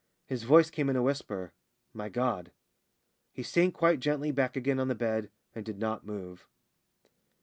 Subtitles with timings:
[0.25, 1.53] His voice came in a whisper,
[1.93, 2.51] "My God!"
[3.31, 6.47] He sank quite gently back again on the bed, and did not move.